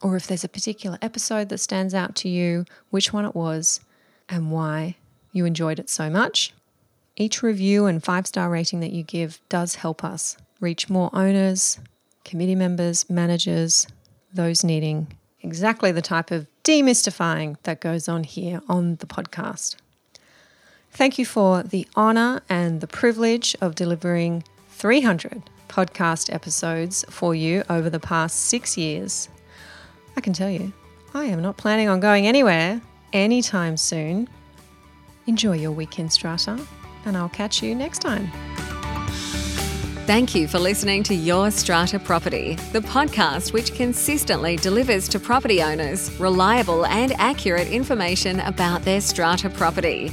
or 0.04 0.16
if 0.16 0.26
there's 0.26 0.44
a 0.44 0.48
particular 0.48 0.98
episode 1.00 1.48
that 1.48 1.58
stands 1.58 1.94
out 1.94 2.14
to 2.14 2.28
you, 2.28 2.66
which 2.90 3.10
one 3.10 3.24
it 3.24 3.34
was, 3.34 3.80
and 4.28 4.52
why 4.52 4.96
you 5.32 5.46
enjoyed 5.46 5.78
it 5.78 5.88
so 5.88 6.10
much. 6.10 6.52
Each 7.16 7.42
review 7.42 7.86
and 7.86 8.04
five 8.04 8.26
star 8.26 8.50
rating 8.50 8.80
that 8.80 8.92
you 8.92 9.02
give 9.02 9.40
does 9.48 9.76
help 9.76 10.04
us 10.04 10.36
reach 10.60 10.90
more 10.90 11.08
owners, 11.14 11.78
committee 12.22 12.54
members, 12.54 13.08
managers, 13.08 13.86
those 14.32 14.62
needing 14.62 15.06
exactly 15.40 15.90
the 15.90 16.02
type 16.02 16.30
of 16.30 16.46
demystifying 16.64 17.56
that 17.62 17.80
goes 17.80 18.06
on 18.06 18.24
here 18.24 18.60
on 18.68 18.96
the 18.96 19.06
podcast. 19.06 19.76
Thank 20.90 21.18
you 21.18 21.24
for 21.24 21.62
the 21.62 21.88
honour 21.96 22.42
and 22.50 22.82
the 22.82 22.86
privilege 22.86 23.56
of 23.62 23.74
delivering 23.74 24.44
300 24.68 25.42
podcast 25.68 26.30
episodes 26.32 27.06
for 27.08 27.34
you 27.34 27.64
over 27.70 27.88
the 27.88 27.98
past 27.98 28.36
six 28.36 28.76
years. 28.76 29.30
I 30.16 30.20
can 30.20 30.32
tell 30.32 30.50
you, 30.50 30.72
I 31.12 31.24
am 31.24 31.42
not 31.42 31.56
planning 31.56 31.88
on 31.88 32.00
going 32.00 32.26
anywhere 32.26 32.80
anytime 33.12 33.76
soon. 33.76 34.28
Enjoy 35.26 35.52
your 35.52 35.72
weekend 35.72 36.12
strata, 36.12 36.58
and 37.04 37.16
I'll 37.16 37.28
catch 37.28 37.62
you 37.62 37.74
next 37.74 38.00
time. 38.00 38.30
Thank 40.06 40.34
you 40.34 40.46
for 40.46 40.58
listening 40.58 41.02
to 41.04 41.14
Your 41.14 41.50
Strata 41.50 41.98
Property, 41.98 42.56
the 42.72 42.80
podcast 42.80 43.54
which 43.54 43.74
consistently 43.74 44.56
delivers 44.56 45.08
to 45.08 45.18
property 45.18 45.62
owners 45.62 46.12
reliable 46.20 46.84
and 46.84 47.12
accurate 47.12 47.68
information 47.68 48.40
about 48.40 48.82
their 48.82 49.00
strata 49.00 49.48
property. 49.48 50.12